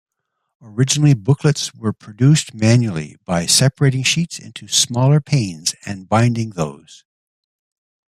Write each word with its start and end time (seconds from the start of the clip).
Originally 0.63 1.13
booklets 1.13 1.75
were 1.75 1.93
produced 1.93 2.55
manually, 2.55 3.17
by 3.23 3.45
separating 3.45 4.01
sheets 4.01 4.39
into 4.39 4.67
smaller 4.67 5.19
panes 5.21 5.75
and 5.85 6.09
binding 6.09 6.49
those. 6.55 7.05